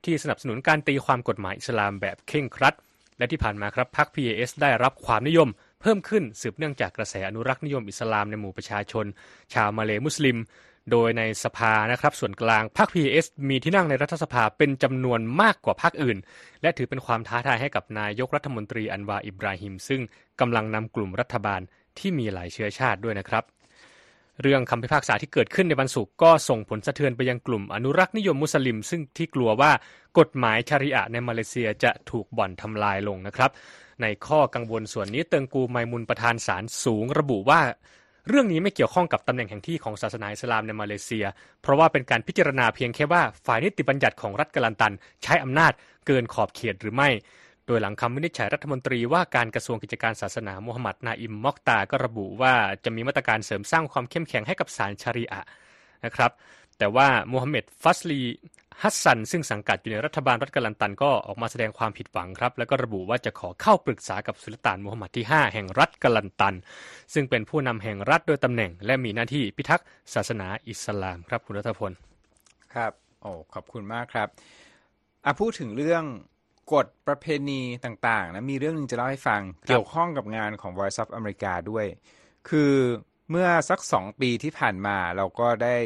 [0.03, 2.75] ที่สนับสนุนการตีความกฎหมายอิสลามแบบเคร่งครัด
[3.17, 5.49] และที่ผ่านมาครับพรรค PAS ได้รับความนิยม
[5.81, 9.05] เพิ่มขึ้นสืบเนื่องจากกระแสอนุรักษ์นิยมอิสลามในหมู่ประชาชน
[9.53, 10.37] ชาวมาเลมุสลิม
[10.91, 16.17] โดยในสภานะครับส่วนกลางพรรค PAS มีที่นั่งในรัฐสภาเป็นจำนวนมากกว่าพรรคอื่น
[16.61, 20.01] และถือเป็นความท้าทายให้กับนายกรัฐมนตรีอันวาอิบราฮิม ซึ่ง
[20.39, 21.61] กำลังนำกลุ่มรัฐบาล
[21.99, 23.43] ที่มีหลายเชื้อชาติด้วยนะครับ
[24.41, 29.71] เรื่องคำพิพากษาที่เกิดขึ้นในวันศุกร์ก็ส่งผลสะเทือนไปยังกลุ่มอนุรักษ์นิยมมุสลิม ซึ่งที่กลัวว่า
[30.19, 33.51] กฎหมายชาริอะในมาเลเซียจะถูกบ่อนทำลายลงนะครับ
[34.01, 37.62] ในข้อกังวลส่วนนี้เติงกูไมมุนประธานศาลสูงระบุว่า
[38.27, 41.25] เรื่องนี้ไม่เกี่ยวข้องกับตำแหน่งแห่งที่ของศาสนาอิสลามในมาเลเซีย
[41.62, 45.73] เพราะว่าเป็นการพิจารณาเพียงแค่ว่าฝ่ายนิติบัญญัติของรัฐกาลันตัน ใช้อำนาจ
[46.07, 47.09] เกินขอบเขตหรือไม่
[47.69, 52.53] ดยหลังคำวินิจฉัยรัฐมนตรีว่าการกระทรวงกิจการศาสนามูฮัมหมัดนาอิมมอกตาก็ระบุว่า
[52.84, 55.41] จะมีมาตรการเสริมสร้างความเข้มแข็งให้กับศาลชารีอะ
[56.05, 56.32] นะครับ
[56.77, 58.21] แต่ว่ามูฮัมเหม็ดฟัสลี
[58.82, 66.55] ฮัสซัน ซึ่งสังกัดอยู่ในรัฐบาลรัฐกาลันตันก็ออกมาแสดงความผิดหวังครับ แล้วก็ระบุว่าจะขอเข้าปรึกษากับสุลต่านมูฮัมหมัดที่ 5 แห่งรัฐกาลันตัน
[67.13, 71.91] ซึ่งเป็นผู้นำแห่งรัฐโดยตำแหน่ง และมีหน้าที่พิทักษ์ศาสนาอิสลามครับคุณรัฐพล
[72.73, 74.27] ครับ โอ้ขอบคุณมากครับ
[75.25, 76.03] อะพูดถึงเรื่อง
[76.73, 81.86] กฎประเพณีต่างๆนะมีเรื่องหนึงจะเล่าให้ฟัง เกี่ยวข้องกับงานของ Voice of America ด้วย
[82.49, 82.73] คือ
[83.29, 85.77] เมื่อสักสองปีที่ผ่านมาเราก็ได้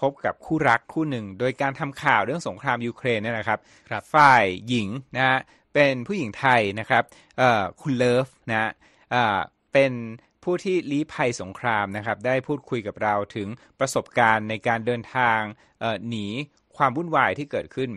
[0.00, 3.58] พบกับคู่รักคู่หนึ่ง โดยการทำข่าวเรื่องสงครามยูเครนเนี่ยนะครับ
[3.90, 5.38] ครับฝ่ายหญิงนะฮะ
[5.74, 7.02] เป็นผู้หญิงไทยนะครับ
[7.38, 8.70] เอ่อคุณเลิฟนะ
[9.10, 9.38] เอ่อ
[9.72, 9.92] เป็น
[10.44, 15.40] ผู้ที่ลี้ภัยสงครามนะครับ ได้พูดคุยกับเราถึงประสบการณ์ในการเดินทาง
[15.80, 16.26] เอ่อหนี
[16.76, 17.90] ความวุ่นวายที่เกิดขึ้น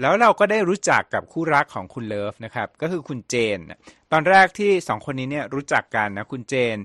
[0.00, 3.58] แล้วเราก็ได้รู้จักกับคู่รักของคุณเลิฟนะครับก็คือคุณเจน
[4.12, 6.76] ตอนแรกที่สองคนนี้เนี่ยรู้จักกันนะคุณเจน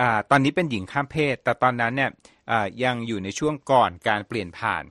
[0.00, 2.10] อาตอนนี้เป็นหญิงข้ามเพศ แต่ตอนนั้นเนี่ย
[2.50, 4.84] อ่ายังอยู่ในช่วงก่อนการเปลี่ยนผ่าน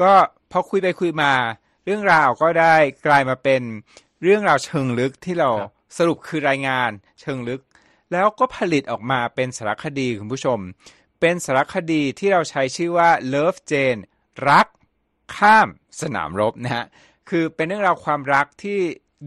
[0.00, 0.12] ก็
[0.50, 1.32] พอคุยไปคุยมา
[1.84, 2.74] เรื่องราวก็ได้
[3.06, 3.62] กลายมาเป็น
[4.22, 7.60] เรื่องราวเชิงลึกที่เราครับสรุปคือรายงานเชิงลึก
[8.12, 10.58] แล้วก็ผลิตออกมาเป็นสารคดีคุณผู้ชม
[11.20, 14.00] เป็นสารคดีที่เราใช้ชื่อว่า Love Jane
[14.48, 14.66] รัก
[15.36, 15.68] ข้าม
[16.00, 16.84] สนามรบนะฮะ
[17.28, 18.78] คือเป็นเรื่องราวความรักที่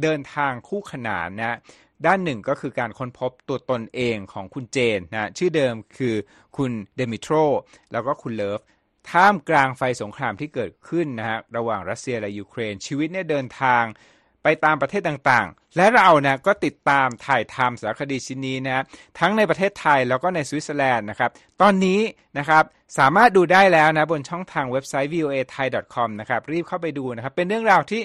[0.01, 1.58] เดินทางคู่ขนานนะ
[2.05, 6.15] ด้านหนึ่งก็คือการค้นพบตัวตนเองของคุณเจนนะชื่อเดิมคือ
[6.58, 7.34] คุณเดมิโทร
[7.91, 8.60] แล้วก็คุณเลิฟ
[9.12, 13.84] ท่ามกลางไฟสงครามที่เกิดขึ้นนะฮะระหว่างรัสเซียและยูเครน ชีวิตเนี่ยเดินทาง
[14.45, 18.84] ไปตามประเทศต่างๆ และเรานะก็ติดตามถ่ายทำสารคดีชิ้นนี้นะ
[19.19, 21.31] ทั้งในประเทศไทยแล้วก็ในสวิตเซอร์แลนด์นะครับ
[21.62, 21.99] ตอนนี้
[22.38, 22.63] นะครับ
[22.97, 28.01] สามารถดูได้แล้วนะบนช่องทางเว็บไซต์ voathai.com นะครับรีบเข้าไปดูนะครับ เป็นเรื่องราวที่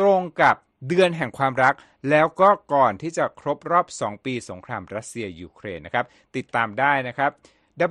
[0.00, 0.56] ตรงกับ
[0.88, 1.74] เดือนแห่งความรัก
[2.10, 6.04] แล้วก็ก่อนที่จะครบรอบ 2 ปีสงครามรัสเซียยูเครนนะครับ
[6.36, 7.30] ติดตามได้นะครับ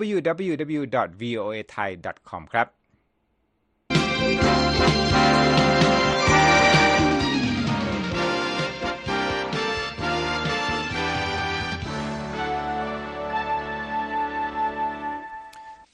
[0.09, 2.67] www.voathai.com ครับ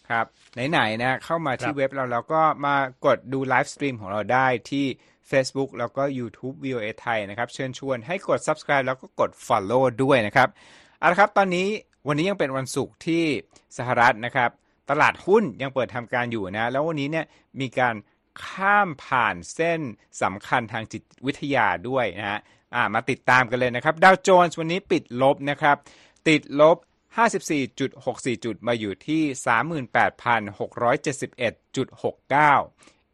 [0.09, 0.25] ครับ
[0.69, 4.85] ไหนๆนะเข้ามาที่ครับเว็บเราแล้วก็มากดดู livestream ของเราได้ที่
[5.31, 10.49] Facebook แล้วก็ YouTube VOA ไทยนะครับ เชิญชวนให้กด Subscribe แล้วก็กด Follow ด้วยนะครับ
[10.99, 11.67] เอาละครับ ตอนนี้
[12.07, 13.23] วันนี้ยังเป็นวันศุกร์ที่
[13.77, 14.49] สหรัฐนะครับ
[14.89, 17.25] ตลาดหุ้นยังเปิดทำการอยู่นะ แล้ววันนี้เนี่ย
[17.61, 17.95] มีการ
[18.45, 19.79] ข้ามผ่านเส้น
[20.21, 22.39] สำคัญทางจิตวิทยาด้วยนะฮะ
[22.75, 25.77] อ่ามาติดตามกันเลยนะครับดาวโจนส์วันนี้ปิดลบนะครับ
[26.27, 26.77] ติดลบ
[27.15, 29.21] 54.64 จุดมาอยู่ที่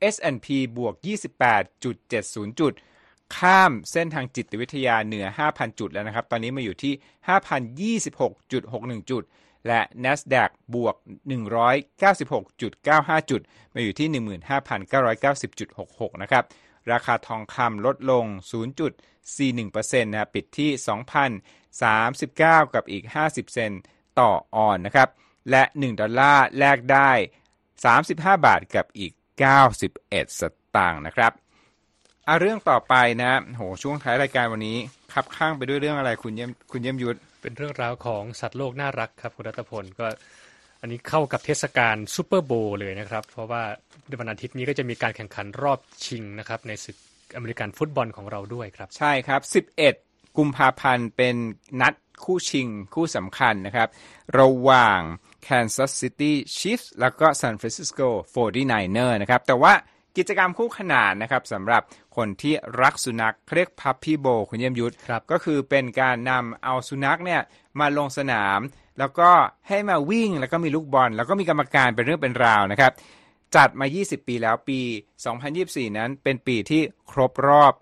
[0.03, 0.93] 38,671.69 S&P บวก
[1.57, 2.73] 28.70 จุด
[3.37, 9.23] ข้ามเส้นทางจิตวิทยาเหนือ 5,000 จุดแล้วนะครับ ตอนนี้มาอยู่ที่ 5,026.61 จุด
[9.67, 10.95] และ NASDAQ บวก
[12.13, 13.41] 196.95 จุด
[13.73, 16.43] มาอยู่ที่ 15,990.66 นะครับ
[16.91, 18.25] ราคาทองคำลดลง
[19.15, 20.69] 0.41%นะปิดที่
[21.23, 23.81] 2,000 2,039 กับอีก 50 เซนต์
[24.19, 25.09] ต่อออนนะครับ
[25.51, 27.11] และ 1 ดอลลาร์แลกได้
[27.73, 28.11] 35
[28.45, 29.13] บาทกับอีก
[29.71, 30.41] 91 ส
[30.75, 31.31] ตางค์นะครับ
[32.25, 34.77] เอาเรื่องต่อไปนะโหช่วงท้ายรายการวันนี้
[35.13, 40.07] คับข้างไปด้วยเรื่องอะไรคุณเยี่ยมคุณเยี่ยมยุทธเป็นเรื่องราวของสัตว์โลกน่ารักครับคุณรัตพลก็
[40.81, 43.63] อันนี้เข้ากับเทศกาลซูเปอร์โบว์เลยนะครับ เพราะว่า
[44.19, 46.97] วันอาทิตย์นี้ก็จะมีการแข่งขันรอบชิงนะครับในศึก
[47.35, 49.41] อเมริกันฟุตบอลของเราด้วยครับ ใช่ครับ
[49.79, 51.35] 11 กุมภาพันธ์เป็น
[51.81, 51.93] นัด
[52.23, 53.87] คู่ชิงคู่สำคัญนะครับ
[54.39, 54.99] ระหว่าง
[55.47, 59.73] Kansas City Chiefs แล้วก็ San Francisco 49er นะครับ แต่ว่า
[60.17, 61.81] กิจกรรมคู่ขนานนะครับสำหรับ
[62.15, 67.41] คนที่รักสุนัขเรียกพับพี่โบคุณเยี่ยมยุทธครับก็คือเป็นการนำเอาสุนัขเนี่ย
[67.79, 68.59] มาลงสนาม
[68.99, 69.29] แล้วก็
[69.67, 72.91] ให้มาวิ่งแล้วก็มีลูกบอล แล้วก็มีกรรมการเป็นเรื่องเป็นราวนะครับ
[73.55, 74.79] จัดมา 20 ปีแล้วปี
[75.37, 77.73] 2024 นั้นเป็นปีที่ครบรอบ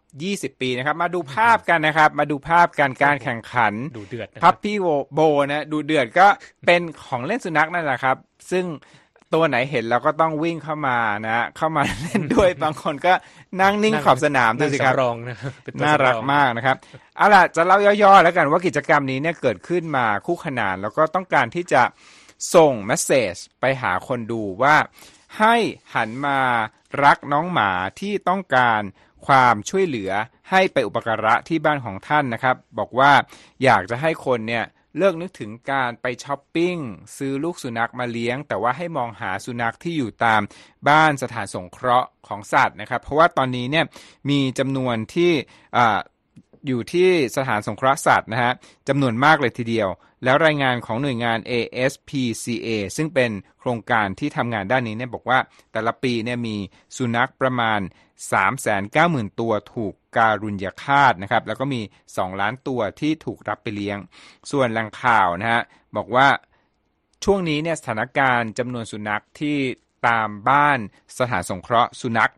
[0.53, 4.77] 20 ปีนะครับ มาดูภาพกันนะครับ มาดูภาพการการแข่งขันดูเดือดนะคพัรับบพี่
[5.13, 5.19] โบ
[5.51, 6.27] นะดูเดือดก็
[6.65, 8.15] เป็นของเล่นสุนัขนั่นแหละครับ
[8.51, 8.65] ซึ่ง
[9.34, 13.13] ตัวไหนเห็นเราก็ต้องวิ่งเข้ามานะเข้ามาเล่นด้วยบางคนก็
[13.62, 16.75] นั่งนิ่งขอบสนามดูนั่งสิครับสำรองนะครับเป็นตัวน่ารักสำองมากนะครับ
[17.17, 21.81] เอาล่ะจะเล่าย่อๆแล้วกันว่ากิจกรรมนี้เนี่ยเกิดขึ้นมาคู่ขนานแล้วก็ต้องการที่จะ
[22.55, 24.75] ส่งเมสเซจไปหาคนดูว่า
[25.39, 25.56] ให้
[25.96, 26.39] หันมา
[27.04, 28.82] รักน้องหมาที่ต้องการ
[29.26, 30.12] ความช่วยเหลือ
[30.50, 33.12] ให้ไปอุปการะที่บ้านของท่านนะครับ บอกว่า
[33.63, 34.65] อยากจะให้คนเนี่ย
[34.98, 36.76] เลิกนึกถึงการไปช้อปปิ้ง
[37.17, 40.41] ซื้อลูกสุนัขมาเลี้ยง แต่ว่าให้มองหาสุนัขที่อยู่ตาม
[40.89, 43.86] บ้านสถานสงเคราะห์ของสัตว์นะครับ เพราะว่าตอนนี้เนี่ย
[44.30, 45.32] มีจำนวนที่
[46.67, 48.54] อยู่ที่สถานสงเคราะห์สัตว์นะฮะ
[48.88, 49.89] จำนวนมากเลยทีเดียว
[50.24, 55.39] แล้วรายงานของหน่วยงาน ASPCA ซึ่งเป็นโครงการที่ทำงานด้านนี้เนี่ยบอกว่า
[55.71, 56.56] แต่ละปีเนี่ยมี
[56.97, 57.80] สุนัขประมาณ
[58.60, 63.97] 390,000 ตัวถูกการุญยฆาตนะครับ แล้วก็มี 2 ล้านตัวที่ถูกรับไปเลี้ยง
[64.52, 65.62] ส่วนแหล่งข่าวนะฮะ
[65.97, 66.28] บอกว่า
[67.24, 69.58] ช่วงนี้เนี่ยสถานการณ์จำนวนสุนัขที่
[70.08, 70.80] ตามบ้าน
[71.19, 72.32] สถานสงเคราะห์สุนัข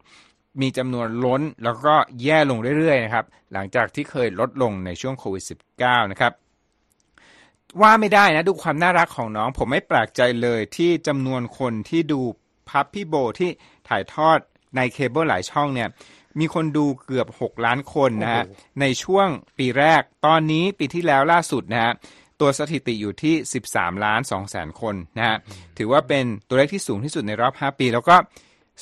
[0.62, 5.44] มีจำนวนล้นแล้วก็แย่ลงเรื่อยๆนะครับหลังจากที่เคยลดลงในช่วงโควิด
[5.80, 6.34] -19 นะครับ
[7.82, 12.22] ว่าไม่ได้นะดูความน่ารักของน้อง ผมไม่แปลกใจเลยที่จำนวนคนที่ดู
[12.70, 13.50] พับพี่โบที่
[13.90, 14.38] ถ่ายทอด
[14.76, 15.90] ในเคเบิลหลายช่องเนี่ย
[16.40, 21.94] มีคนดูเกือบ 6 ล้านคนนะฮะโอ้โหในช่วงปีแรก ตอนนี้ปีที่แล้วล่าสุดนะฮะ
[22.40, 23.36] ตัวสถิติอยู่ที่
[23.70, 25.38] 13 ล้าน2แสนคนนะฮะ
[25.78, 28.16] ถือว่าเป็นตัวเลขที่สูงที่สุดในรอบ 5 ปี แล้วก็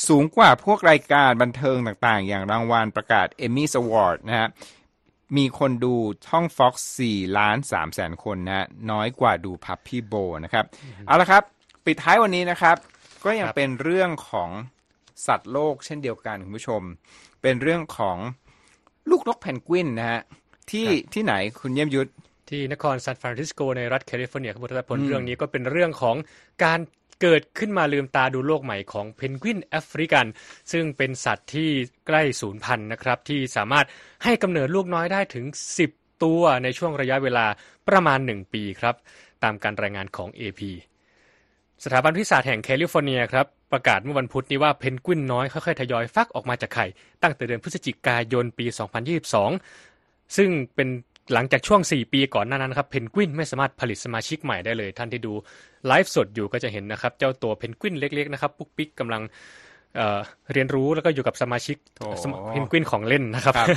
[0.08, 4.50] สูงกว่าพวกรายการบันเทิงต่างๆ อย่างรางวัลประกาศ Emmy Award นะฮะ
[5.38, 5.96] มีคนดู
[6.28, 6.74] ช่อง Fox
[7.08, 10.66] 4ล้าน3แสนคนนะฮะน้อยกว่าดู Puppy Bowl นะครับ
[11.08, 11.44] เอาละครับ
[11.86, 12.76] ปิดท้ายวันนี้นะครับ
[13.24, 14.50] ก็ยังครับเป็นเรื่องของ
[15.28, 16.82] สัตว์โลกเช่นเดียวกันคุณผู้ชม
[17.42, 18.18] เป็นเรื่องของ
[19.10, 20.22] ลูกนกเพนกวินนะฮะ
[20.72, 22.10] ที่ที่ไหนคุณเยี่ยมยุทธ
[22.50, 26.16] ที่นครซานฟรานซิสโกในรัฐแคลิฟอร์เนียครับคุณรัตพลเรื่องนี้ก็เป็นเรื่องของ
[26.64, 26.80] การ
[27.22, 30.26] เกิดขึ้นมาลืมตาดูโลกใหม่ของเพนกวินแอฟริกัน
[30.72, 31.70] ซึ่งเป็นสัตว์ที่
[32.08, 33.86] ใกล้สูญพันธุ์นะครับ ที่สามารถ
[34.24, 35.46] ให้กำเนิดลูกน้อยได้ถึง
[35.86, 37.46] 10 ตัวในช่วงระยะเวลา
[37.88, 38.96] ประมาณ 1 ปีครับ
[39.44, 40.62] ตามการรายงานของ AP
[41.84, 46.86] สถาบันวิทยาศาสตร์แห่งแคลิฟอร์เนียครับประกาศเมื่อวันพุธนี้ว่าเพนกวินน้อยค่อยๆทยอยฟักออกมาจากไข่
[47.24, 48.66] ตั้งแต่เดือนพฤศจิกายนปี
[49.52, 50.90] 2022 ซึ่งเป็น
[51.34, 55.34] หลังจากช่วง 4 ปีก่อนหน้านั้นครับเพนกวินไม่สามารถผลิตสมาชิกใหม่ได้เลย ท่านที่ดู
[55.88, 59.22] ไลฟ์สดอยู่ก็จะเห็นนะครับ เจ้าตัวเพนกวินเล็กๆนะครับปุ๊กปิ๊กกำลัง
[59.96, 60.20] เอ่อ
[60.54, 63.68] เรียนรู้แล้วก็อยู่กับสมาชิกโอ้สมาเพนกวินของเล่นนะครับครับ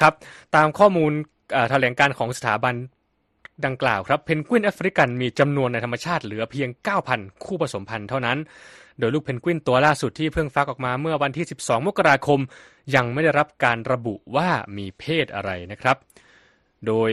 [0.00, 0.12] ครับ
[0.56, 1.12] ตามข้อมูล
[1.52, 2.74] เอ่อแถลงการณ์ของสถาบัน
[3.66, 6.68] ดังกล่าวครับเพนกวินแอฟริกันมีจำนวนในธรรมชาติเหลือเพียง
[7.06, 8.38] 9,000 คู่ผสมพันธุ์เท่านั้น
[8.98, 12.40] โดยลูกเพนกวินตัวล่าสุดที่เพิ่งฟักออกมาเมื่อวันที่ 12 มกราคม
[12.94, 15.96] ยังไม่ได้รับการระบุว่ามีเพศอะไรนะครับ
[16.86, 17.10] โดย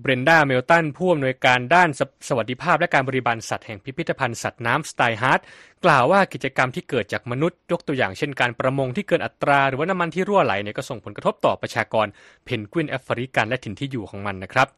[0.00, 5.40] เบรนดาเมลตันผู้อำนวยการด้านสสวัสดิภาพและการบริบาลสัตว์แห่งพิพิธภัณฑ์สัตว์น้ำสไตน์ฮาร์ต
[5.84, 12.06] กล่าวว่ากิจกรรมที่เกิดจากมนุษย์ยกตัวอย่างเช่นการประมงที่เกินอัตรา หรือว่าน้ำมันที่รั่วไหลเนี่ยก็ส่งผลกระทบต่อประชากร
[12.44, 14.68] เพนกวินแอฟริกันและถิ่นที่อยู่ของมันนะครับ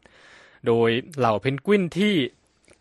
[0.67, 2.13] โดยเหล่าเพนกวินที่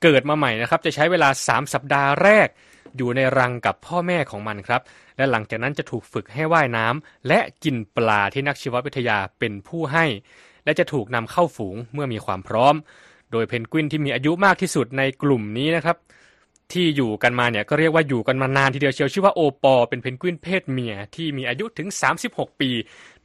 [0.02, 2.48] เกิดมาใหม่นะครับจะใช้เวลา 3 สัปดาห์แรก
[2.96, 4.82] อยู่ในรังกับพ่อแม่ของมันครับ
[5.16, 10.06] และหลังจากนั้นจะถูกฝึกให้ว่ายน้ำและกินปลาที่นักชีววิทยาเป็นผู้ให้
[10.64, 12.74] และจะถูกนำเข้าฝูงเมื่อมีความพร้อม
[13.32, 15.96] โดยเพนกวินที่มีอายุมากที่สุดในกลุ่มนี้นะครับ
[16.72, 21.88] ที่อยู่กันมาเนี่ยก็เรียกว่าอยู่กันมานานทีเดียวเชียวชื่อว่าโอปอเป็นเพนกวินเพศเมียที่มีอายุถึง
[22.24, 22.70] 36 ปี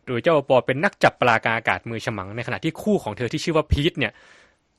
[0.05, 4.11] โดยเจ้าโอปอเป็นนักจับปลากลางอากาศมือฉมังในขณะที่คู่ของเธอที่ชื่อว่าพีทเนี่ย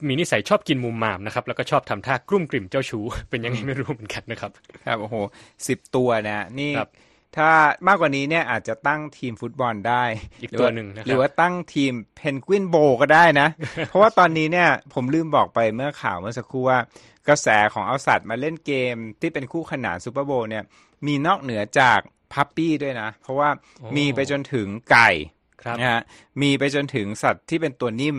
[0.07, 4.51] มีนิสัยชอบกินมุมมามนะครับ แล้วก็ชอบทำท่ากรุ้มกริ่มเจ้าชู้เป็นยังไงไม่รู้เหมือนกันนะครับ
[4.87, 5.15] ครับโอ้โห
[5.69, 6.91] สิบตัวนะนี่ครับ
[7.37, 7.51] ถ้า
[7.87, 10.05] มากกว่านี้เนี่ยอาจจะตั้งทีมฟุตบอลได้
[10.43, 13.49] อีกรืตัวว่าหนึ่งนะครับหรือว่าตั้งทีมเพนกวิน Bowl ก็ได้นะ
[13.89, 16.79] เพราะว่าตอนนี้เนี่ยผมลืมบอกไปเมื่อข่าวเมื่อสักครู่ว่า
[17.29, 20.65] กระแสของเอาสัตว์มาเล่นเกมที่เป็นคู่ขนานซูเปอร์โบว์เนี่ย
[21.07, 22.01] มีนอกเหนือจาก
[22.33, 23.49] puppy ด้วยนะ เพราะว่า
[23.81, 25.11] โอ้มีไปจนถึงไก่
[25.63, 26.01] ครับนะฮะ
[26.43, 28.19] มีไปจนถึงสัตว์ที่เป็นตัวนิ่ม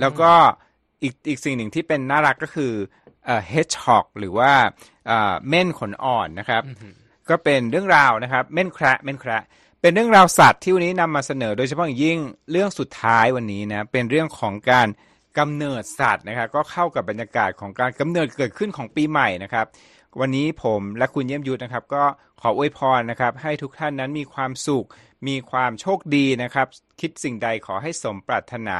[0.00, 0.32] แล้วก็
[1.02, 2.72] อีกอีกสิ่งหนึ่งที่เป็นน่ารักก็คือ
[3.26, 4.52] เอ่อ hedgehog หรือว่า
[5.06, 6.62] เอ่อเม่นขนอ่อนนะครับ
[7.30, 9.38] ก็เป็นเรื่องราวนะครับเม่นแคระเม่นแคระ
[9.80, 12.18] เป็นเรื่องราวสัตว์ที่วันนี้นำมาเสนอ โดยเฉพาะอย่างยิ่ง
[12.50, 14.88] เรื่องสุดท้ายวันนี้นะเป็นเรื่องของการ
[15.38, 19.66] กำเนิดสัตว์นะครับก็เข้ากับบรรยากาศของการกำเนิดเกิดขึ้นของปีใหม่นะครับ
[20.20, 22.04] วันนี้ผมและคุณเยี่ยมยุทธนะครับ ก็
[22.40, 24.86] ขออวยพรนะครับ ให้ทุกท่านนั้นมีความสุข
[25.28, 26.66] มีความโชคดีนะครับ
[27.00, 28.78] คิดสิ่งใดขอให้สมปรารถนา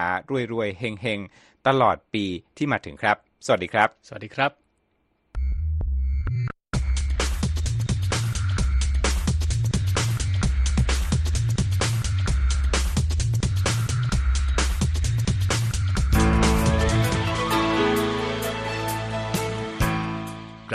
[0.53, 2.25] รวยๆเฮงๆตลอดปี
[2.57, 4.60] ที่มาถึงครับ สวัสดีครับ สวัสดีครับ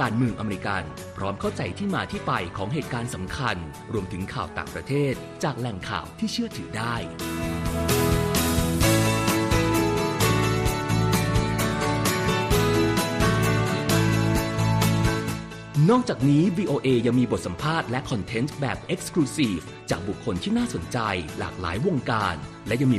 [0.00, 0.82] การเมืองอเมริกัน
[1.16, 3.56] พร้อมเข้าใจที่มาที่ไปของเหตุการณ์สำคัญ
[3.92, 6.94] รวมถึงข่าวต่างประเทศ จากแหล่งข่าวที่เชื่อถือได้
[15.90, 20.98] นอกจากนี้ VOA ยังมีบทสัมภาษณ์และคอนเทนต์แบบ Exclusive จากบุคคลที่น่าสนใจ
[21.38, 22.98] หลากหลายวงการ และยังมี